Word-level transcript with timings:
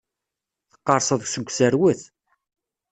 Teqqerṣeḍ 0.71 1.21
seg 1.27 1.47
userwet. 1.49 2.01